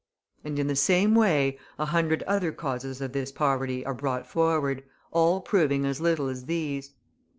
[0.43, 4.83] And in the same way a hundred other causes of this poverty are brought forward,
[5.11, 6.93] all proving as little as these.